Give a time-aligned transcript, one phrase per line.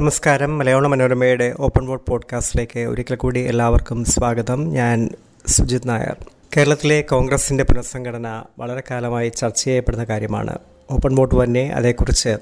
[0.00, 0.58] നമസ്കാരം.
[0.58, 4.72] മലയാള മനോരമയുടെ open vote പോഡ്കാസ്റ്റിലേക്ക് ഒരിക്കൽ കൂടി എല്ലാവർക്കും സ്വാഗതം.
[4.72, 5.10] ഞാൻ
[5.46, 6.16] സുജിത് നായർ.
[6.56, 10.58] കേരളത്തിലെ കോൺഗ്രസിന്റെ പുനഃസംഘടന വളരെ കാലമായി ചർച്ച ചെയ്യപ്പെടുന്ന കാര്യമാണ്.
[10.90, 12.36] ഓപ്പൺ വോട്ട് തന്നെ അതേക്കുറിച്ച്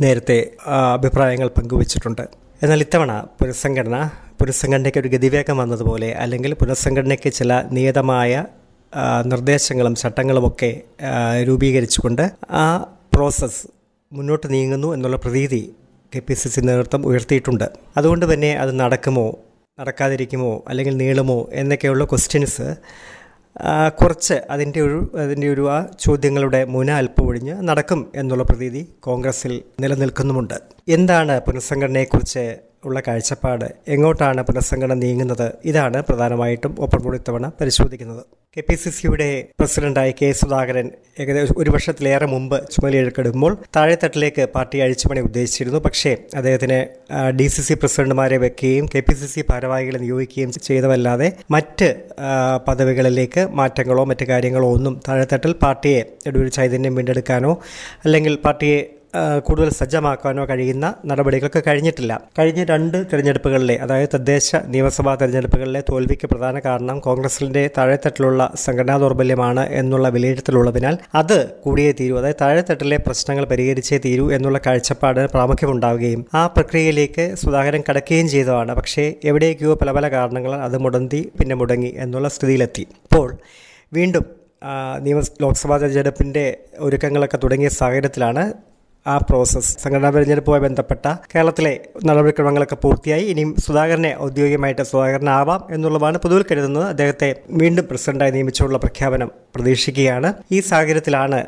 [0.00, 0.50] നേരത്തെ
[0.92, 2.22] അഭിപ്രായങ്ങൾ പങ്കുവച്ചിട്ടുണ്ട്.
[2.62, 8.44] എന്നാൽ ഇത്തവണ പുനഃസംഘടന പുനഃസംഘടനയ്ക്ക് ഒരു ഗതിവേഗം വന്നതുപോലെ അല്ലെങ്കിൽ പുനഃസംഘടനയ്ക്ക് ചില നിയതമായ
[9.26, 10.80] നിർദ്ദേശങ്ങളും ചട്ടങ്ങളുമൊക്കെ
[11.42, 12.78] രൂപീകരിച്ചുകൊണ്ട് ആ
[13.14, 13.66] പ്രോസസ്സ്
[14.12, 15.76] മുന്നോട്ട് നീങ്ങുന്നു എന്നുള്ള പ്രതീതി
[16.14, 17.66] കെ പി സി സി നേതൃത്വം ഉയർത്തിയിട്ടുണ്ട്.
[17.96, 19.26] അതുകൊണ്ട് തന്നെ അത് നടക്കുമോ
[19.78, 22.66] നടക്കാതിരിക്കുമോ അല്ലെങ്കിൽ നീളുമോ എന്നൊക്കെയുള്ള ക്വസ്റ്റ്യൻസ്
[24.00, 30.56] കുറച്ച് അതിന്റെ ഒരു അതിന്റെ ഒരു ആ ചോദ്യങ്ങളുടെ മുന അല്പം ഒഴിഞ്ഞ് നടക്കും എന്നുള്ള പ്രതീതി കോൺഗ്രസിൽ നിലനിൽക്കുന്നുമുണ്ട്.
[30.88, 32.44] എന്താണ് പുനഃസംഘടനയെക്കുറിച്ച്
[32.84, 35.52] ഉള്ള കാഴ്ചപ്പാട് എങ്ങോട്ടാണ് പുനഃസംഘടന നീങ്ങുന്നത്?
[35.64, 38.22] ഇതാണ് പ്രധാനമായിട്ടും ഓപ്പൺ ബോർഡ് ഇത്തവണ പരിശോധിക്കുന്നത്.
[38.56, 45.20] കെ പി സി സിയുടെ പ്രസിഡന്റായി കെ സുധാകരൻ ഏകദേശം ഒരു വർഷത്തിലേറെ മുമ്പ് ചുമതലയെടുക്കുമ്പോൾ താഴെത്തട്ടിലേക്ക് പാർട്ടി അഴിച്ചുപണി
[45.20, 45.78] ഉദ്ദേശിച്ചിരുന്നു.
[45.78, 46.78] പക്ഷേ അദ്ദേഹത്തിന്
[47.38, 51.88] ഡി സി സി പ്രസിഡന്റുമാരെ വെക്കുകയും കെ പി സി സി ഭാരവാഹികളെ നിയോഗിക്കുകയും ചെയ്തതല്ലാതെ മറ്റ്
[52.68, 57.52] പദവികളിലേക്ക് മാറ്റങ്ങളോ മറ്റു കാര്യങ്ങളോ ഒന്നും താഴെത്തട്ടിൽ പാർട്ടിയെ ഒരു ചൈതന്യം വീണ്ടെടുക്കാനോ
[58.04, 58.80] അല്ലെങ്കിൽ പാർട്ടിയെ
[59.46, 62.12] കൂടുതൽ സജ്ജമാക്കാനോ കഴിയുന്ന നടപടികൾക്ക് കഴിഞ്ഞിട്ടില്ല.
[62.38, 70.08] കഴിഞ്ഞ രണ്ട് തെരഞ്ഞെടുപ്പുകളിലെ അതായത് തദ്ദേശ നിയമസഭാ തെരഞ്ഞെടുപ്പുകളിലെ തോൽവിക്ക് പ്രധാന കാരണം കോൺഗ്രസിന്റെ താഴെത്തട്ടിലുള്ള സംഘടനാ ദൗർബല്യമാണ് എന്നുള്ള
[70.08, 72.14] വിലയിരുത്തലുള്ളതിനാൽ അത് കൂടിയേ തീരൂ.
[72.18, 78.74] അതായത് താഴെത്തട്ടിലെ പ്രശ്നങ്ങൾ പരിഹരിച്ചേ തീരൂ എന്നുള്ള കാഴ്ചപ്പാട് പ്രാമുഖ്യമുണ്ടാവുകയും ആ പ്രക്രിയയിലേക്ക് സുധാകരൻ കടക്കുകയും ചെയ്തതാണ്.
[78.74, 82.86] പക്ഷേ എവിടേക്കോ പല പല കാരണങ്ങൾ അത് മുടന്തി പിന്നെ മുടങ്ങി എന്നുള്ള സ്ഥിതിയിലെത്തി.
[83.06, 83.28] ഇപ്പോൾ
[83.92, 84.24] വീണ്ടും
[85.04, 86.44] നിയമ ലോക്സഭാ തെരഞ്ഞെടുപ്പിന്റെ
[86.78, 88.42] ഒരുക്കങ്ങളൊക്കെ തുടങ്ങിയ സാഹചര്യത്തിലാണ്
[89.06, 91.72] ആ പ്രോസസ്സ് സംഘടനാ തെരഞ്ഞെടുപ്പുമായി ബന്ധപ്പെട്ട കേരളത്തിലെ
[92.04, 93.24] നടപടിക്രമങ്ങളൊക്കെ പൂർത്തിയായി.
[93.24, 96.84] ഇനിയും സുധാകരനെ ഔദ്യോഗികമായിട്ട് സുധാകരനാവാം എന്നുള്ളതാണ് പൊതുവിൽ കരുതുന്നത്.
[96.84, 100.32] അദ്ദേഹത്തെ വീണ്ടും പ്രസിഡന്റായി നിയമിച്ചുള്ള പ്രഖ്യാപനം പ്രതീക്ഷിക്കുകയാണ്.
[100.52, 101.40] ഈ സാഹചര്യത്തിലാണ്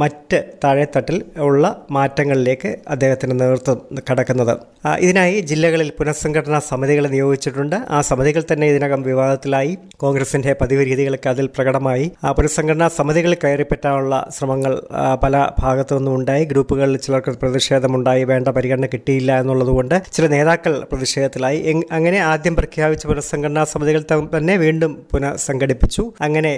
[0.00, 3.78] മറ്റ് താഴെത്തട്ടിൽ ഉള്ള മാറ്റങ്ങളിലേക്ക് അദ്ദേഹത്തിന്റെ നേതൃത്വം
[4.10, 4.54] കടക്കുന്നത്.
[4.98, 7.76] ഇതിനായി ജില്ലകളിൽ പുനഃസംഘടനാ സമിതികളെ നിയോഗിച്ചിട്ടുണ്ട്.
[7.90, 9.72] ആ സമിതികൾ തന്നെ ഇതിനകം വിവാദത്തിലായി.
[9.96, 12.12] കോൺഗ്രസിന്റെ പതിവ് രീതികളൊക്കെ അതിൽ പ്രകടമായി.
[12.24, 14.74] ആ പുനഃസംഘടനാ സമിതികളിൽ കയറിപ്പറ്റാനുള്ള ശ്രമങ്ങൾ
[15.22, 16.44] പല ഭാഗത്തു നിന്നും ഉണ്ടായി.
[16.44, 18.24] ഗ്രൂപ്പുകളിൽ ചിലർക്ക് പ്രതിഷേധമുണ്ടായി.
[18.24, 21.82] വേണ്ട പരിഗണന കിട്ടിയില്ല എന്നുള്ളതുകൊണ്ട് ചില നേതാക്കൾ പ്രതിഷേധത്തിലായി.
[21.98, 24.04] അങ്ങനെ ആദ്യം പ്രഖ്യാപിച്ച പുനഃസംഘടനാ സമിതികൾ
[24.36, 26.12] തന്നെ വീണ്ടും പുനഃസംഘടിപ്പിച്ചു.
[26.20, 26.52] അങ്ങനെ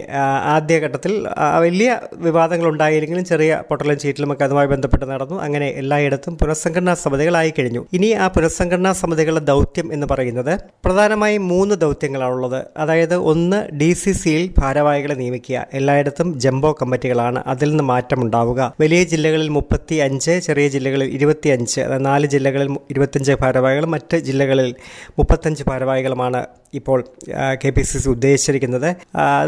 [0.57, 1.13] ആദ്യഘട്ടത്തിൽ
[1.65, 1.91] വലിയ
[2.27, 5.37] വിവാദങ്ങൾ ഉണ്ടായില്ലെങ്കിലും ചെറിയ പൊട്ടലും ചീറ്റലുമൊക്കെ അതുമായി ബന്ധപ്പെട്ട് നടന്നു.
[5.47, 7.83] അങ്ങനെ എല്ലായിടത്തും പുനഃസംഘടനാ സമിതികളായി കഴിഞ്ഞു.
[7.97, 10.53] ഇനി ആ പുനഃസംഘടനാ സമിതികളുടെ ദൗത്യം എന്ന് പറയുന്നത്
[10.85, 15.67] പ്രധാനമായും മൂന്ന് ദൗത്യങ്ങളാണുള്ളത് അതായത് ഒന്ന് ഡി സി സിയിൽ ഭാരവാഹികളെ നിയമിക്കുക.
[15.81, 18.61] എല്ലായിടത്തും ജംബോ കമ്മിറ്റികളാണ് അതിൽ നിന്ന് മാറ്റമുണ്ടാവുക.
[18.81, 24.71] വലിയ ജില്ലകളിൽ മുപ്പത്തി അഞ്ച് ചെറിയ ജില്ലകളിൽ ഇരുപത്തി അഞ്ച് അതായത് നാല് ജില്ലകളിൽ ഇരുപത്തഞ്ച് ഭാരവാഹികളും മറ്റ് ജില്ലകളിൽ
[25.19, 26.43] മുപ്പത്തഞ്ച് ഭാരവാഹികളുമാണ്
[26.79, 26.99] ഇപ്പോൾ
[27.63, 28.91] കെ പി സി സി ഉദ്ദേശിച്ചിരിക്കുന്നത്.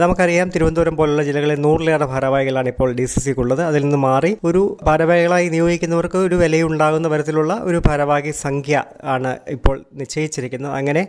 [0.03, 5.49] നമുക്കറിയാം തിരുവനന്തപുരം പോലുള്ള ജില്ലകളിൽ നൂറിലേറെ ഭാരവാഹികളാണ് ഇപ്പോൾ ഡി സി സിക്കുള്ളത് അതിൽ നിന്ന് മാറി ഒരു ഭാരവാഹികളായി
[5.49, 8.85] നിയോഗിക്കുന്നവർക്ക് ഒരു വിലയുണ്ടാകുന്ന തരത്തിലുള്ള ഒരു ഭാരവാഹി സംഖ്യ
[9.15, 10.73] ആണ് ഇപ്പോൾ നിശ്ചയിച്ചിരിക്കുന്നത്.
[10.73, 11.03] അങ്ങനെ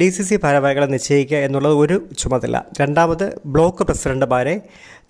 [0.00, 2.62] ഡി സി സി ഭാരവാഹികളെ നിശ്ചയിക്കുക എന്നുള്ളത് ഒരു ചുമതല.
[2.80, 4.54] രണ്ടാമത് ബ്ലോക്ക് പ്രസിഡന്റുമാരെ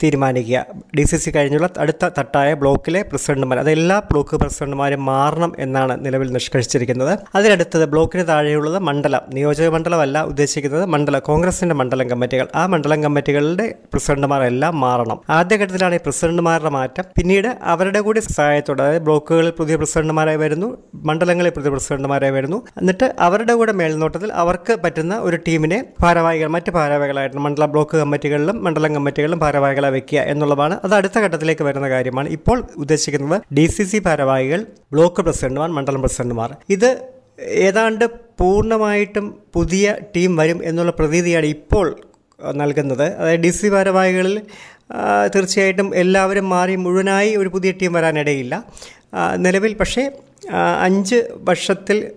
[0.02, 0.64] തീരുമാനിക്കുക.
[0.98, 6.32] ഡി സി സി കഴിഞ്ഞുള്ള അടുത്ത തട്ടായ ബ്ലോക്കിലെ പ്രസിഡന്റുമാർ അത് എല്ലാ ബ്ലോക്ക് പ്രസിഡന്റുമാരും മാറണം എന്നാണ് നിലവിൽ
[6.32, 7.18] നിഷ്കർഷിച്ചിരിക്കുന്നത്.
[7.34, 12.48] അതിനടുത്തത് ബ്ലോക്കിന് താഴെയുള്ളത് മണ്ഡലം നിയോജക മണ്ഡലമല്ല ഉദ്ദേശിക്കുന്നത് മണ്ഡലം കോൺഗ്രസിന്റെ മണ്ഡലം കമ്മിറ്റികൾ.
[12.54, 15.20] ആ മണ്ഡലം കമ്മിറ്റികളുടെ പ്രസിഡന്റുമാരെല്ലാം മാറണം.
[15.30, 17.04] ആദ്യഘട്ടത്തിലാണ് ഈ പ്രസിഡന്റുമാരുടെ മാറ്റം.
[17.18, 22.62] പിന്നീട് അവരുടെ കൂടി സഹായത്തോടെ അതായത് ബ്ലോക്കുകളിൽ പുതിയ പ്രസിഡന്റുമാരായി വരുന്നു മണ്ഡലങ്ങളിൽ പുതിയ പ്രസിഡന്റുമാരായി വരുന്നു.
[22.80, 28.94] എന്നിട്ട് അവരുടെ കൂടെ മേൽനോട്ടത്തിൽ അവർക്ക് പറ്റുന്ന ഒരു ടീമിനെ ഭാരവാഹികൾ മറ്റ് ഭാരവാഹികളായിട്ട് മണ്ഡല ബ്ലോക്ക് കമ്മിറ്റികളിലും മണ്ഡലം
[28.94, 29.40] കമ്മിറ്റികളിലും
[29.86, 30.74] ഭാരവാഹികളെ വെക്കുക എന്നുള്ളതാണ്.
[30.84, 32.28] അത് അടുത്ത ഘട്ടത്തിലേക്ക് വരുന്ന കാര്യമാണ്.
[32.36, 34.60] ഇപ്പോൾ ഉദ്ദേശിക്കുന്നത് ഡി സി സി ഭാരവാഹികൾ
[34.92, 36.50] ബ്ലോക്ക് പ്രസിഡന്റുമാർ മണ്ഡലം പ്രസിഡന്റുമാർ.
[36.70, 36.90] ഇത്
[37.68, 38.04] ഏതാണ്ട്
[38.40, 41.86] പൂർണമായിട്ടും പുതിയ ടീം വരും എന്നുള്ള പ്രതീതിയാണ് ഇപ്പോൾ
[42.60, 43.06] നൽകുന്നത്.
[43.20, 44.36] അതായത് ഡി സി ഭാരവാഹികളിൽ
[45.34, 48.54] തീർച്ചയായിട്ടും എല്ലാവരും മാറി മുഴുവനായി ഒരു പുതിയ ടീം വരാനിടയില്ല.
[49.46, 50.02] നിലവിൽ പക്ഷേ
[50.54, 52.12] അഞ്ച് വർഷത്തിൽ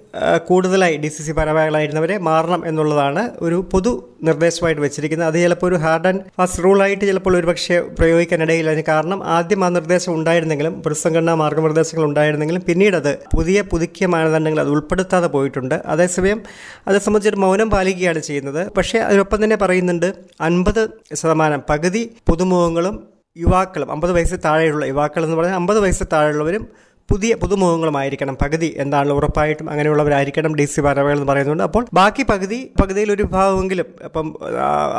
[0.45, 5.27] കൂടുതലായി ഡി സി സി ഭാരവാഹികളായിരുന്നവരെ മാറണം എന്നുള്ളതാണ് ഒരു പൊതു നിർദ്ദേശമായിട്ട് വെച്ചിരിക്കുന്നത്.
[5.27, 9.69] അത് ചിലപ്പോൾ ഒരു ഹാർഡ് ആൻഡ് ഫാസ്റ്റ് റൂളായിട്ട് ചിലപ്പോൾ ഒരു പക്ഷേ പ്രയോഗിക്കാനിടയില്ല അതിന് കാരണം ആദ്യം ആ
[9.69, 15.81] നിർദ്ദേശം ഉണ്ടായിരുന്നെങ്കിലും പുനഃസംഘടനാ മാർഗനിർദ്ദേശങ്ങൾ ഉണ്ടായിരുന്നെങ്കിലും പിന്നീട് അത് പുതിയ പുതുക്കിയ മാനദണ്ഡങ്ങൾ അത് ഉൾപ്പെടുത്താതെ പോയിട്ടുണ്ട്.
[15.85, 16.41] അതേസമയം
[16.87, 18.69] അതേ സംബന്ധിച്ചൊരു മൗനം പാലിക്കുകയാണ് ചെയ്യുന്നത്.
[18.77, 25.55] പക്ഷേ അതിനൊപ്പം തന്നെ പറയുന്നുണ്ട് അൻപത് ശതമാനം പകുതി പുതുമുഖങ്ങളും യുവാക്കളും അമ്പത് വയസ്സിൽ താഴെയുള്ള യുവാക്കൾ എന്ന് പറഞ്ഞാൽ
[25.55, 28.37] അമ്പത് വയസ്സിൽ താഴെയുള്ളവരും പുതിയ പുതുമുഖങ്ങളുമായിരിക്കണം.
[28.41, 33.85] പകുതി എന്താണ് ഉറപ്പായിട്ടും അങ്ങനെയുള്ളവരായിരിക്കണം ഡി സി പരവകൾ എന്ന് പറയുന്നുണ്ട് അപ്പോൾ ബാക്കി പകുതി പകുതിയിൽ ഒരു വിഭാഗമെങ്കിലും
[34.03, 34.27] ഇപ്പം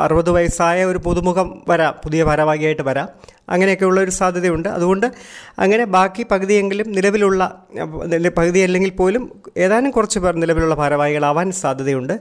[0.04, 3.08] അറുപത് വയസ്സായ ഒരു പുതുമുഖം വരാം പുതിയ ഭാരവാഹിയായിട്ട് വരാം.
[3.48, 4.68] അങ്ങനെയൊക്കെയുള്ള ഒരു സാധ്യതയുണ്ട്.
[4.68, 5.06] അതുകൊണ്ട്
[5.58, 7.42] അങ്ങനെ ബാക്കി പകുതിയെങ്കിലും നിലവിലുള്ള
[8.36, 12.14] പകുതി അല്ലെങ്കിൽ പോലും ഏതാനും കുറച്ച് പേർ നിലവിലുള്ള ഭാരവാഹികളാവാൻ സാധ്യതയുണ്ട്.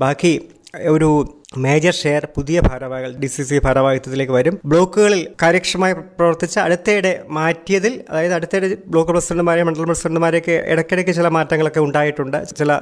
[0.00, 0.48] ബാക്കി
[0.88, 1.10] ഒരു
[1.56, 4.60] മേജർ ഷെയർ പുതിയ ഭാരവാഹികൾ ഡി സി സി ഭാരവാഹിത്വത്തിലേക്ക് വരും.
[4.64, 12.48] ബ്ലോക്കുകളിൽ കാര്യക്ഷമമായി പ്രവർത്തിച്ച അടുത്തയിടെ മാറ്റിയതിൽ അതായത് അടുത്തയിടെ ബ്ലോക്ക് പ്രസിഡന്റുമാരെ മണ്ഡലം പ്രസിഡന്റുമാരെയൊക്കെ ഇടയ്ക്കിടയ്ക്ക് ചില മാറ്റങ്ങളൊക്കെ ഉണ്ടായിട്ടുണ്ട്.
[12.54, 12.80] ചില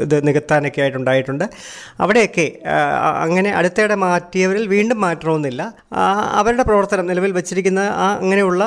[0.00, 1.44] ഇത് നികത്താനൊക്കെ ആയിട്ടുണ്ടായിട്ടുണ്ട്
[2.00, 2.52] അവിടെയൊക്കെ
[3.22, 5.72] അങ്ങനെ അടുത്തയിടെ മാറ്റിയവരിൽ വീണ്ടും മാറ്റണമെന്നില്ല.
[6.32, 8.62] അവരുടെ പ്രവർത്തനം നിലവിൽ വെച്ചിരിക്കുന്ന ആ അങ്ങനെയുള്ള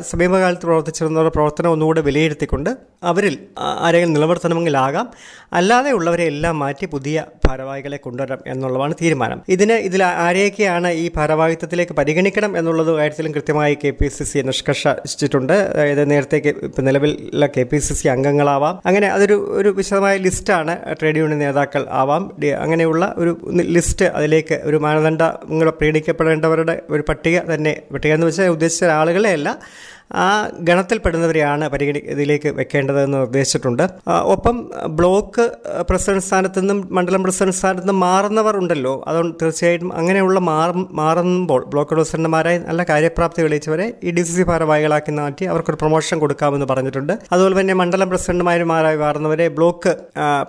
[0.00, 2.70] സമീപകാലത്ത് പ്രവർത്തിച്ചിരുന്നവരുടെ പ്രവർത്തനം ഒന്നുകൂടെ വിലയിരുത്തിക്കൊണ്ട്
[3.02, 5.10] അവരിൽ ആരെങ്കിലും നിലനിർത്തണമെങ്കിലാകാം.
[5.52, 8.40] അല്ലാതെ ഉള്ളവരെ എല്ലാം മാറ്റി പുതിയ ഭാരവാഹികളെ കൊണ്ടുവരാം
[8.80, 9.38] എന്നുള്ളതാണ് തീരുമാനം.
[9.54, 15.52] ഇതിന് ഇതിൽ ആരെയൊക്കെയാണ് ഈ ഭാരവാഹിത്വത്തിലേക്ക് പരിഗണിക്കണം എന്നുള്ളത് കാര്യത്തിലും കൃത്യമായി കെ പി സി സി നിഷ്കർഷിച്ചിട്ടുണ്ട്.
[15.72, 16.38] അതായത് നേരത്തെ
[16.88, 18.74] നിലവിലുള്ള കെ പി സി സി അംഗങ്ങളാവാം.
[18.86, 22.24] അങ്ങനെ അതൊരു ഒരു വിശദമായ ലിസ്റ്റാണ് ട്രേഡ് യൂണിയൻ നേതാക്കൾ ആവാം.
[22.64, 23.32] അങ്ങനെയുള്ള ഒരു
[23.76, 29.48] ലിസ്റ്റ് അതിലേക്ക് ഒരു മാനദണ്ഡങ്ങൾ പ്രീണിക്കപ്പെടേണ്ടവരുടെ ഒരു പട്ടിക തന്നെ പട്ടിക എന്ന് വെച്ചാൽ ഉദ്ദേശിച്ച ആളുകളെ അല്ല
[30.24, 33.84] ആ ഗണത്തിൽപ്പെടുന്നവരെയാണ് പരിഗണി ഇതിലേക്ക് വെക്കേണ്ടതെന്ന് നിർദ്ദേശിച്ചിട്ടുണ്ട്.
[34.34, 35.44] ഒപ്പം ബ്ലോക്ക്
[35.90, 39.04] പ്രസിഡന്റ് സ്ഥാനത്ത് നിന്നും മണ്ഡലം പ്രസിഡന്റ് സ്ഥാനത്ത് നിന്നും മാറുന്നവർ ഉണ്ടല്ലോ.
[39.08, 45.12] അതുകൊണ്ട് തീർച്ചയായിട്ടും അങ്ങനെയുള്ള മാറും മാറുമ്പോൾ ബ്ലോക്ക് പ്രസിഡന്റുമാരായി നല്ല കാര്യപ്രാപ്തി തെളിയിച്ചവരെ ഈ ഡി സി സി ഭാരവാഹികളാക്കി
[45.20, 47.12] മാറ്റി അവർക്കൊരു പ്രൊമോഷൻ കൊടുക്കാമെന്ന് പറഞ്ഞിട്ടുണ്ട്.
[47.32, 49.92] അതുപോലെ തന്നെ മണ്ഡലം പ്രസിഡന്റുമാരുമാരായി മാറുന്നവരെ ബ്ലോക്ക്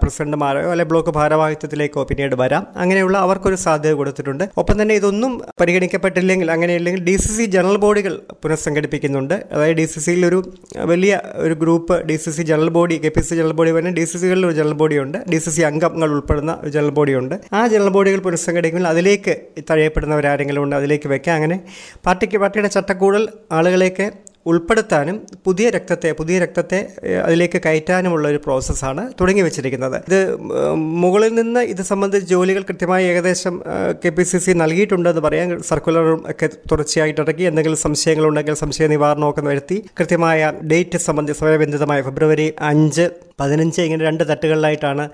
[0.01, 2.65] പ്രസിഡന്റുമാരോ അല്ലെ ബ്ലോക്ക് ഭാരവാഹിത്വത്തിലേക്കോ പിന്നീട് വരാം.
[2.75, 4.43] അങ്ങനെയുള്ള അവർക്കൊരു സാധ്യത കൊടുത്തിട്ടുണ്ട്.
[4.57, 9.37] ഒപ്പം തന്നെ ഇതൊന്നും പരിഗണിക്കപ്പെട്ടില്ലെങ്കിൽ അങ്ങനെയല്ലെങ്കിൽ ഡി സി സി ജനറൽ ബോഡികൾ പുനഃസംഘടിപ്പിക്കുന്നുണ്ട്.
[9.51, 10.39] അതായത് ഡി സി സിയിൽ ഒരു
[10.85, 14.05] വലിയ ഒരു group D C C general body K P C general body പറഞ്ഞാൽ ഡി
[14.05, 17.91] സി സികളിൽ ഒരു ജനറൽ ബോഡിയുണ്ട് ഡി സി സി അംഗങ്ങൾ ഉൾപ്പെടുന്ന ഒരു ജനറൽ ബോഡിയുണ്ട് ആ ജനറൽ
[17.91, 19.35] ബോഡികൾ പുനഃസംഘടിക്കുമ്പോൾ അതിലേക്ക്
[19.71, 21.57] തഴയപ്പെടുന്നവരാരെങ്കിലും ഉണ്ട് അതിലേക്ക് വെക്കാം അങ്ങനെ
[22.05, 24.07] പാർട്ടിക്ക് പാർട്ടിയുടെ ചട്ടക്കൂടൽ ആളുകളെയൊക്കെ
[24.45, 26.79] ഉൾപ്പെടുത്താനും പുതിയ രക്തത്തെ പുതിയ രക്തത്തെ
[27.25, 29.97] അതിലേക്ക് കയറ്റാനുമുള്ള ഒരു പ്രോസസ്സാണ് തുടങ്ങി വെച്ചിരിക്കുന്നത്.
[30.07, 30.35] ഇത്
[30.75, 33.63] മുകളിൽ നിന്ന് ഇത് സംബന്ധിച്ച് ജോലികൾ കൃത്യമായി ഏകദേശം
[34.05, 35.63] കെ പി സി സി നൽകിയിട്ടുണ്ടെന്ന് പറയാം.
[35.63, 37.43] സർക്കുലറും ഒക്കെ തുടർച്ചയായിട്ട് ഇറക്കി.
[37.43, 43.07] എന്തെങ്കിലും സംശയങ്ങളുണ്ടെങ്കിൽ സംശയ നിവാരണമൊക്കെ വരുത്തി കൃത്യമായ ഡേറ്റ് സംബന്ധിച്ച് സമയബന്ധിതമായ ഫെബ്രുവരി അഞ്ച്
[43.41, 45.05] പതിനഞ്ച് ഇങ്ങനെ രണ്ട് തട്ടുകളിലായിട്ടാണ്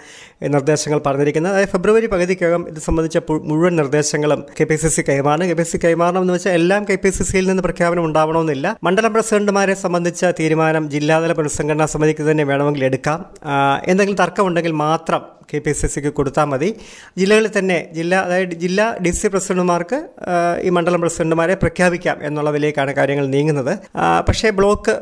[0.55, 1.53] നിർദ്ദേശങ്ങൾ പറഞ്ഞിരിക്കുന്നത്.
[1.53, 3.17] അതായത് ഫെബ്രുവരി പകുതിക്കകം ഇത് സംബന്ധിച്ച
[3.51, 5.45] മുഴുവൻ നിർദ്ദേശങ്ങളും കെ പി സി സി കൈമാറണം.
[5.51, 8.67] കെ പി സി കൈമാറണം എന്ന് വെച്ചാൽ എല്ലാം കെ പി സി സിയിൽ നിന്ന് പ്രഖ്യാപനം ഉണ്ടാവണമെന്നില്ല.
[8.87, 13.19] മണ്ഡലം പ്രസിഡന്റുമാരെ സംബന്ധിച്ച തീരുമാനം ജില്ലാതല പുനഃസംഘടനാ സമിതിക്ക് തന്നെ വേണമെങ്കിൽ എടുക്കാം.
[13.91, 16.69] എന്തെങ്കിലും തർക്കമുണ്ടെങ്കിൽ മാത്രം കെ പി സി സിക്ക് കൊടുത്താൽ മതി.
[17.19, 19.97] ജില്ലകളിൽ തന്നെ ജില്ലാ അതായത് ജില്ലാ ഡി സി പ്രസിഡന്റുമാർക്ക്
[20.67, 23.73] ഈ മണ്ഡലം പ്രസിഡന്റുമാരെ പ്രഖ്യാപിക്കാം എന്നുള്ളതിലേക്കാണ് കാര്യങ്ങൾ നീങ്ങുന്നത്.
[24.27, 24.93] പക്ഷേ ബ്ലോക്ക്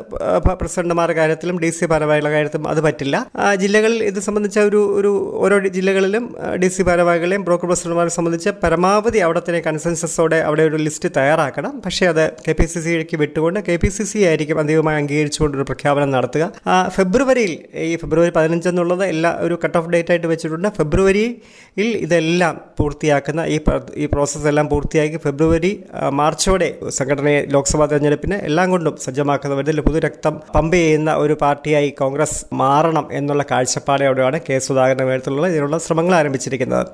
[0.62, 3.15] പ്രസിഡന്റുമാരുടെ കാര്യത്തിലും ഡി സി ഭാരവാഹികളുടെ കാര്യത്തിലും അത് പറ്റില്ല.
[3.36, 9.18] ആ, ജില്ലകളിൽ ഇത് സംബന്ധിച്ച ഒരു ഒരു ഓരോ ജില്ലകളിലും ഡി സി ഭാരവാഹികളെയും ബ്രോക്കർ പ്രസിഡന്റുമാരെ സംബന്ധിച്ച് പരമാവധി
[9.18, 11.82] അവിടത്തെ കൺസെൻസസോടെ അവിടെ ഒരു ലിസ്റ്റ് തയ്യാറാക്കണം.
[11.86, 15.64] പക്ഷേ അത് കെ പി സി സിക്ക് വിട്ടുകൊണ്ട് കെ പി സി സി ആയിരിക്കും അന്തിമമായി അംഗീകരിച്ചുകൊണ്ട് ഒരു
[15.64, 16.54] പ്രഖ്യാപനം നടത്തുക.
[16.88, 20.70] ഫെബ്രുവരിയിൽ ഈ ഫെബ്രുവരി പതിനഞ്ചെന്നുള്ളത് എല്ലാ ഒരു കട്ട് ഓഫ് ഡേറ്റ് ആയിട്ട് വെച്ചിട്ടുണ്ട്.
[20.70, 21.36] ഫെബ്രുവരിയിൽ
[21.78, 23.60] ഇതെല്ലാം പൂർത്തിയാക്കുന്ന ഈ
[23.96, 31.14] ഈ പ്രോസസ് എല്ലാം പൂർത്തിയാക്കി ഫെബ്രുവരി മാർച്ചോടെ സംഘടനയെ ലോക്സഭാ തെരഞ്ഞെടുപ്പിന് എല്ലാം കൊണ്ടും സജ്ജമാക്കുന്നവരിൽ പുതുരക്തം പമ്പ് ചെയ്യുന്ന
[31.14, 33.05] ഒരു പാർട്ടിയായി കോൺഗ്രസ് മാറണം.
[33.12, 36.86] എന്നുള്ള കാഴ്ചപ്പാടോടെയാണ് കെ സുധാകരന്റെ നേതൃത്വത്തിലുള്ള ഇതിനുള്ള ശ്രമങ്ങൾ ആരംഭിച്ചിരിക്കുന്നത്.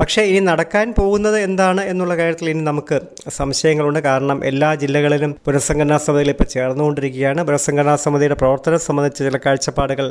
[0.00, 3.00] പക്ഷേ ഇനി നടക്കാൻ പോകുന്നത് എന്താണ് എന്നുള്ള കാര്യത്തിൽ ഇനി നമുക്ക്
[3.38, 4.00] സംശയങ്ങളുണ്ട്.
[4.08, 7.40] കാരണം എല്ലാ ജില്ലകളിലും പുനഃസംഘടനാ സമിതിയിൽ ഇപ്പോൾ ചേർന്നുകൊണ്ടിരിക്കുകയാണ്.
[7.48, 10.06] പുനഃസംഘടനാ സമിതിയുടെ പ്രവർത്തനം സംബന്ധിച്ച ചില കാഴ്ചപ്പാടുകൾ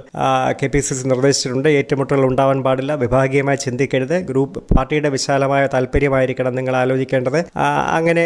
[0.61, 1.69] കെ പി സി സി നിർദ്ദേശിച്ചിട്ടുണ്ട്.
[1.79, 2.94] ഏറ്റുമുട്ടലുകൾ ഉണ്ടാവാൻ പാടില്ല.
[3.03, 4.15] വിഭാഗീയമായി ചിന്തിക്കരുത്.
[4.29, 7.39] ഗ്രൂപ്പ് പാർട്ടിയുടെ വിശാലമായ താല്പര്യമായിരിക്കണം നിങ്ങൾ ആലോചിക്കേണ്ടത്.
[7.97, 8.25] അങ്ങനെ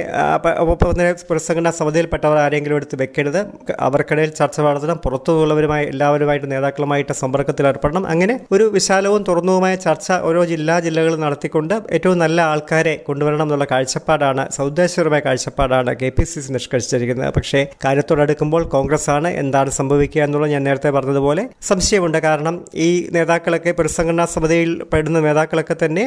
[1.30, 3.39] പുനഃസംഘടനാ സമിതിയിൽപ്പെട്ടവർ ആരെങ്കിലും എടുത്ത് വെക്കരുത്.
[3.88, 4.97] അവർക്കിടയിൽ ചർച്ച നടത്തണം.
[5.06, 8.04] പുറത്തുള്ളവരുമായി എല്ലാവരുമായിട്ട് നേതാക്കളുമായിട്ട് സമ്പർക്കത്തിൽ ഏർപ്പെടണം.
[8.13, 14.44] അങ്ങനെ ഒരു വിശാലവും തുറന്നതുമായ ചർച്ച ഓരോ ജില്ലാ ജില്ലകളിൽ നടത്തിക്കൊണ്ട് ഏറ്റവും നല്ല ആൾക്കാരെ കൊണ്ടുവരണം എന്നുള്ള കാഴ്ചപ്പാടാണ്
[14.57, 17.31] സൗദ്ദേശപരമായ കാഴ്ചപ്പാടാണ് കെ പി സി സി നിഷ്കരിച്ചിരിക്കുന്നത്.
[17.38, 22.19] പക്ഷേ കാര്യത്തോടടുക്കുമ്പോൾ കോൺഗ്രസ് ആണ് എന്താണ് സംഭവിക്കുക എന്നുള്ളത് ഞാൻ നേരത്തെ പറഞ്ഞതുപോലെ സംശയമുണ്ട്.
[22.28, 22.56] കാരണം
[22.88, 26.06] ഈ നേതാക്കളൊക്കെ പുനഃസംഘടനാ സമിതിയിൽ പെടുന്ന നേതാക്കളൊക്കെ തന്നെ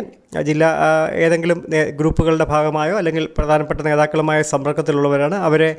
[0.48, 0.70] ജില്ലാ
[1.24, 1.58] ഏതെങ്കിലും
[2.00, 5.36] ഗ്രൂപ്പുകളുടെ ഭാഗമായോ അല്ലെങ്കിൽ പ്രധാനപ്പെട്ട നേതാക്കളുമായ സമ്പർക്കത്തിലുള്ളവരാണ്.
[5.48, 5.70] അവരെ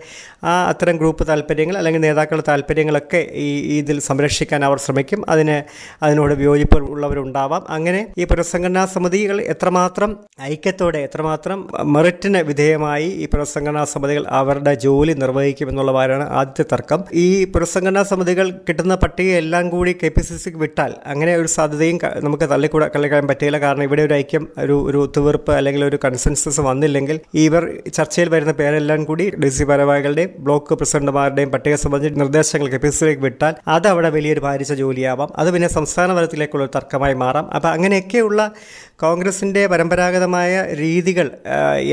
[0.51, 3.47] ആ അത്തരം ഗ്രൂപ്പ് താല്പര്യങ്ങൾ അല്ലെങ്കിൽ നേതാക്കളുടെ താല്പര്യങ്ങളൊക്കെ ഈ
[3.79, 5.16] ഇതിൽ സംരക്ഷിക്കാൻ അവർ ശ്രമിക്കും.
[5.33, 5.57] അതിന്
[6.03, 10.11] അതിനോട് വിയോജിപ്പ് ഉള്ളവരുണ്ടാവാം അങ്ങനെ ഈ പുനഃസംഘടനാ സമിതികൾ എത്രമാത്രം
[10.51, 11.59] ഐക്യത്തോടെ എത്രമാത്രം
[11.95, 17.01] മെറിറ്റിന് വിധേയമായി ഈ പുനഃസംഘടനാ സമിതികൾ അവരുടെ ജോലി നിർവഹിക്കും എന്നുള്ളവരാണ് ആദ്യത്തെ തർക്കം.
[17.23, 21.99] ഈ പുനഃസംഘടനാ സമിതികൾ കിട്ടുന്ന പട്ടിക എല്ലാം കൂടി കെ പി സി സിക്ക് വിട്ടാൽ അങ്ങനെ ഒരു സാധ്യതയും
[22.25, 23.57] നമുക്ക് തള്ളിക്കൂടാ കളിക്കാൻ പറ്റില്ല.
[23.65, 27.63] കാരണം ഇവിടെ ഒരു ഐക്യം ഒരു ഒരു ഒത്തുതീർപ്പ് അല്ലെങ്കിൽ ഒരു കൺസെൻസസ് വന്നില്ലെങ്കിൽ ഇവർ
[27.97, 32.97] ചർച്ചയിൽ വരുന്ന പേരെല്ലാം കൂടി ഡി സി ഭാരവാഹികളുടെയും ബ്ലോക്ക് പ്രസിഡന്റുമാരുടെയും പട്ടിക സംബന്ധിച്ച് നിർദ്ദേശങ്ങൾ കെ പി സി
[32.97, 34.73] സിയിലേക്ക് വിട്ടാൽ അത് അവിടെ വലിയൊരു ഭാരിച്ച
[35.07, 37.45] ജോലിയാവാം അത് പിന്നെ സംസ്ഥാന തലത്തിലേക്കുള്ള ഒരു തർക്കമായി മാറാം.
[37.55, 38.41] അപ്പം അങ്ങനെയൊക്കെയുള്ള
[39.01, 41.27] കോൺഗ്രസിന്റെ പരമ്പരാഗതമായ രീതികൾ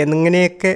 [0.05, 0.71] എങ്ങനെയൊക്കെ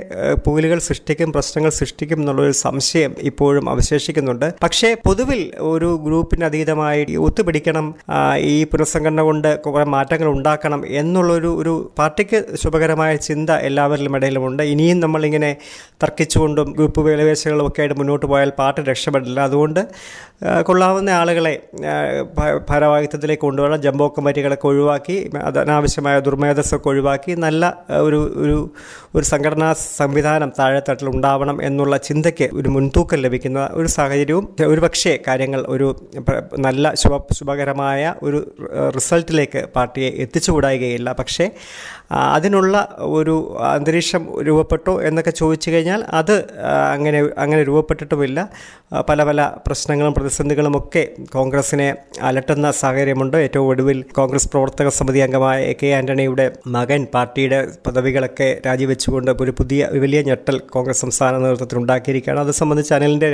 [0.46, 4.46] പൂലുകൾ സൃഷ്ടിക്കും പ്രശ്നങ്ങൾ സൃഷ്ടിക്കും എന്നുള്ളൊരു സംശയം ഇപ്പോഴും അവശേഷിക്കുന്നുണ്ട്.
[4.62, 7.86] പക്ഷേ പൊതുവിൽ ഒരു ഗ്രൂപ്പിന് അതീതമായി ഒത്തുപിടിക്കണം
[8.36, 14.62] ഈ പുനഃസംഘടന കൊണ്ട് കുറേ മാറ്റങ്ങൾ ഉണ്ടാക്കണം എന്നുള്ളൊരു ഒരു പാർട്ടിക്ക് ശുഭകരമായ ചിന്ത എല്ലാവരിലും ഇടയിലുമുണ്ട്.
[14.62, 15.56] ഇനിയും നമ്മളിങ്ങനെ
[16.04, 19.40] തർക്കിച്ചുകൊണ്ടും ഗ്രൂപ്പ് വിലവേശകളും ഒക്കെ ആയിട്ട് മുന്നോട്ട് പോയാൽ പാർട്ടി രക്ഷപ്പെടില്ല.
[19.40, 19.82] അതുകൊണ്ട്
[20.62, 21.54] കൊള്ളാവുന്ന ആളുകളെ
[22.68, 28.74] ഭാരവാഹിത്വത്തിലേക്ക് കൊണ്ടുവരണം ജംബോ കമ്മിറ്റികളൊക്കെ ഒഴിവാക്കി അത് അനാവശ്യമായ ദുർമേധസ്സൊക്കെ ഒഴിവാക്കി നല്ല ഒരു ഒരു
[29.14, 35.64] ഒരു സംഘടനാ സംവിധാനം താഴെത്തട്ടിൽ ഉണ്ടാവണം എന്നുള്ള ചിന്തയ്ക്ക് ഒരു മുൻതൂക്കം ലഭിക്കുന്ന ഒരു സാഹചര്യവും ഒരു പക്ഷേ കാര്യങ്ങൾ
[35.68, 35.96] ഒരു
[36.58, 38.54] നല്ല ശുഭ ശുഭകരമായ ഒരു
[38.96, 41.12] റിസൾട്ടിലേക്ക് പാർട്ടിയെ എത്തിച്ചുകൂടായികയില്ല.
[41.12, 41.50] പക്ഷേ
[42.12, 46.34] അതിനുള്ള ഒരു അന്തരീക്ഷം രൂപപ്പെട്ടോ എന്നൊക്കെ ചോദിച്ചു കഴിഞ്ഞാൽ അത്
[46.92, 48.48] അങ്ങനെ അങ്ങനെ രൂപപ്പെട്ടിട്ടുമില്ല.
[49.08, 53.36] പല പല പ്രശ്നങ്ങളും പ്രതിസന്ധികളും ഒക്കെ കോൺഗ്രസിനെ അലട്ടുന്ന സാഹചര്യമുണ്ട്.
[53.36, 59.88] ഏറ്റവും ഒടുവിൽ കോൺഗ്രസ് പ്രവർത്തക സമിതി അംഗമായ എ കെ ആന്റണിയുടെ മകൻ പാർട്ടിയുടെ പദവികളൊക്കെ രാജിവെച്ചുകൊണ്ട് ഒരു പുതിയ
[59.94, 63.30] വലിയ ഞെട്ടൽ കോൺഗ്രസ് സംസ്ഥാന നേതൃത്വത്തിൽ ഉണ്ടാക്കിയിരിക്കുകയാണ് അത് സംബന്ധിച്ച് അനിലിന്റെ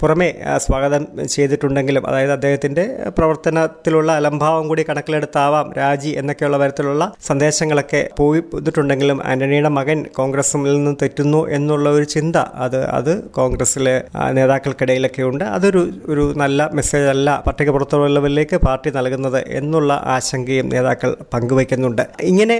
[0.00, 9.22] പുറമെ സ്വാഗതം ചെയ്തിട്ടുണ്ടെങ്കിലും അതായത് അദ്ദേഹത്തിന്റെ പ്രവർത്തനത്തിലുള്ള അലംഭാവം കൂടി കണക്കിലെടുത്താവാം രാജി എന്നൊക്കെയുള്ള തരത്തിലുള്ള സന്ദേശങ്ങളൊക്കെ പോയി പോയിട്ടുണ്ടെങ്കിലും
[9.24, 15.44] ആന്റണിയുടെ മകൻ കോൺഗ്രസിൽ നിന്ന് തെറ്റുന്നു എന്നുള്ള ഒരു ചിന്ത അത് അത് കോൺഗ്രസിലെ നേതാക്കൾക്കിടയിലൊക്കെ ഉണ്ട്.
[15.44, 22.02] അതൊരു ഒരു നല്ല മെസ്സേജ് അല്ല പട്ടിക പുറത്തുള്ളവരിലേക്ക് പാർട്ടി നൽകുന്നത് എന്നുള്ള ആശങ്കയും നേതാക്കൾ പങ്കുവയ്ക്കുന്നുണ്ട്.
[22.22, 22.58] ഇങ്ങനെ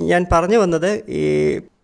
[0.00, 1.22] ഞാൻ പറഞ്ഞു വന്നത് ഈ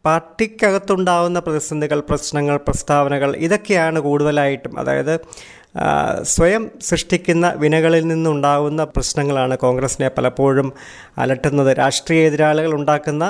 [0.05, 4.79] പാർട്ടിക്കകത്തുണ്ടാവുന്ന പ്രതിസന്ധികൾ പ്രശ്നങ്ങൾ പ്രസ്താവനകൾ ഇതൊക്കെയാണ് കൂടുതലായിട്ടും.
[4.79, 5.15] അതായത്
[6.23, 10.73] സ്വയം സൃഷ്ടിക്കുന്ന വിനകളിൽ നിന്നുണ്ടാകുന്ന പ്രശ്നങ്ങളാണ് കോൺഗ്രസിനെ പലപ്പോഴും
[11.19, 11.76] അലട്ടുന്നത്.
[11.76, 13.25] രാഷ്ട്രീയ എതിരാളികൾ ഉണ്ടാക്കുന്ന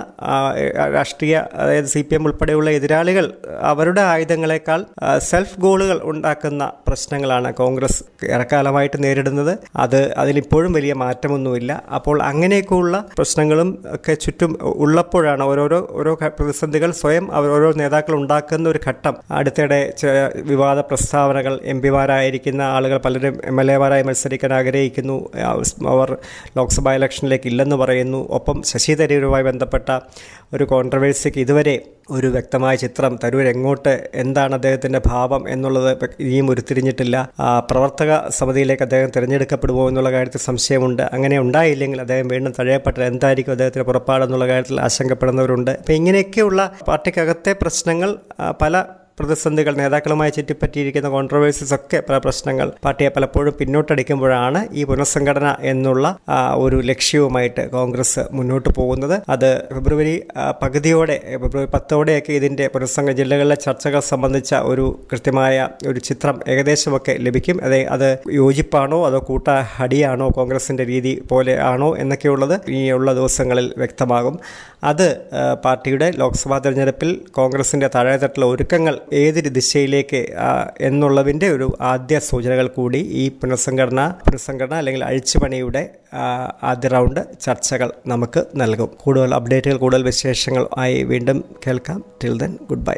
[0.94, 4.84] രാഷ്ട്രീയ അതായത് സി പി എം ഉൾപ്പെടെയുള്ള എതിരാളികൾ അവരുടെ ആയുധങ്ങളെക്കാൾ
[5.18, 9.58] സെൽഫ് ഗോളുകൾ ഉണ്ടാക്കുന്ന പ്രശ്നങ്ങളാണ് കോൺഗ്രസ് ഏറെക്കാലമായിട്ട് നേരിടുന്നത്.
[9.76, 11.82] അത് അതിലിപ്പോഴും വലിയ മാറ്റമൊന്നുമില്ല.
[11.94, 18.80] അപ്പോൾ അങ്ങനെയൊക്കെയുള്ള പ്രശ്നങ്ങളും ഒക്കെ ചുറ്റും ഉള്ളപ്പോഴാണ് ഓരോരോ ഓരോ പ്രതിസന്ധികൾ സ്വയം അവർ ഓരോ നേതാക്കൾ ഉണ്ടാക്കുന്ന ഒരു
[18.88, 19.16] ഘട്ടം.
[19.30, 19.92] അടുത്തിടെ
[20.42, 21.80] വിവാദ പ്രസ്താവനകൾ എം
[22.34, 25.16] പിമാരായിരിക്കുന്ന ആളുകൾ പലരും എം എൽ എമാരായി മത്സരിക്കാൻ ആഗ്രഹിക്കുന്നു.
[25.94, 26.10] അവർ
[26.56, 28.20] ലോക്സഭാ ഇലക്ഷനിലേക്ക് ഇല്ലെന്ന് പറയുന്നു.
[28.38, 29.88] ഒപ്പം ശശി തരൂരുമായി ബന്ധപ്പെട്ട
[30.54, 31.74] ഒരു കോൺട്രവേഴ്സിക്ക് ഇതുവരെ
[32.10, 37.16] ഒരു വ്യക്തമായ ചിത്രം തരൂർ എങ്ങോട്ട് എന്താണ് അദ്ദേഹത്തിന്റെ ഭാവം എന്നുള്ളത് ഇനിയും ഉരുത്തിരിഞ്ഞിട്ടില്ല.
[37.70, 41.02] പ്രവർത്തക സമിതിയിലേക്ക് അദ്ദേഹം തിരഞ്ഞെടുക്കപ്പെടുമോ എന്നുള്ള കാര്യത്തിൽ സംശയമുണ്ട്.
[41.16, 45.72] അങ്ങനെ ഉണ്ടായില്ലെങ്കിൽ അദ്ദേഹം വീണ്ടും തഴയപ്പെട്ടാൽ എന്തായിരിക്കും അദ്ദേഹത്തിന്റെ പുറപ്പാടെന്നുള്ള കാര്യത്തിൽ ആശങ്കപ്പെടുന്നവരുണ്ട്.
[45.80, 48.12] അപ്പം ഇങ്ങനെയൊക്കെയുള്ള പാർട്ടിക്കകത്തെ പ്രശ്നങ്ങൾ
[48.62, 48.84] പല
[49.18, 56.04] പ്രതിസന്ധികൾ നേതാക്കളുമായി ചുറ്റിപ്പറ്റിയിരിക്കുന്ന കോൺട്രവേഴ്സീസ് ഒക്കെ പല പ്രശ്നങ്ങൾ പാർട്ടിയെ പലപ്പോഴും പിന്നോട്ടടിക്കുമ്പോഴാണ് ഈ പുനഃസംഘടന എന്നുള്ള
[56.54, 59.22] ഒരു ലക്ഷ്യവുമായിട്ട് കോൺഗ്രസ് മുന്നോട്ട് പോകുന്നത്.
[59.28, 60.14] അത് ഫെബ്രുവരി
[60.62, 67.64] പകുതിയോടെ ഫെബ്രുവരി പത്തോടെയൊക്കെ ഇതിന്റെ പുനഃസംഘ ജില്ലകളിലെ ചർച്ചകൾ സംബന്ധിച്ച ഒരു കൃത്യമായ ഒരു ചിത്രം ഏകദേശമൊക്കെ ലഭിക്കും.
[67.64, 74.36] അതെ അത് യോജിപ്പാണോ അതോ കൂട്ട അടിയാണോ കോൺഗ്രസിന്റെ രീതി പോലെ ആണോ എന്നൊക്കെയുള്ളത് ഇനിയുള്ള ദിവസങ്ങളിൽ വ്യക്തമാകും.
[74.84, 75.06] അത്
[75.64, 80.26] പാർട്ടിയുടെ ലോക്സഭാ തെരഞ്ഞെടുപ്പിൽ കോൺഗ്രസിന്റെ താഴെത്തട്ടിലെ ഒരുക്കങ്ങൾ ഏത് ദിശയിലേക്ക്
[80.80, 85.90] എന്നുള്ളതിന്റെ ഒരു ആദ്യ സൂചനകൾ കൂടി ഈ പുനഃസംഘടന പുനഃസംഘടന അല്ലെങ്കിൽ അഴിച്ചുപണിയുടെ
[86.62, 88.90] ആദ്യ റൗണ്ട് ചർച്ചകൾ നമുക്ക് നൽകും.
[89.00, 92.04] കൂടുതൽ അപ്ഡേറ്റുകൾ കൂടുതൽ വിശേഷങ്ങൾ ആയി വീണ്ടും കേൾക്കാം.
[92.24, 92.94] Till then good bye